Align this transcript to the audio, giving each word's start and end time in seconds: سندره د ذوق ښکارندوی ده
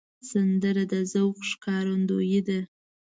سندره 0.29 0.83
د 0.91 0.93
ذوق 1.11 1.37
ښکارندوی 1.49 2.39
ده 2.47 2.59